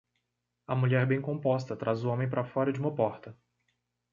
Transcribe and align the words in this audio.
A 0.65 0.75
mulher 0.75 1.05
bem 1.05 1.21
composta 1.21 1.75
traz 1.77 2.03
o 2.03 2.09
homem 2.09 2.27
para 2.27 2.43
fora 2.43 2.73
de 2.73 2.79
uma 2.79 2.95
porta. 2.95 3.37